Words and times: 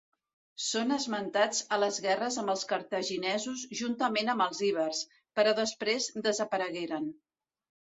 Són 0.67 0.95
esmentats 0.95 1.59
a 1.77 1.79
les 1.83 1.99
guerres 2.07 2.39
amb 2.45 2.55
els 2.55 2.65
cartaginesos 2.73 3.69
juntament 3.83 4.35
amb 4.37 4.49
els 4.49 4.67
ibers, 4.73 5.07
però 5.41 5.59
després 5.65 6.13
desaparegueren. 6.31 7.13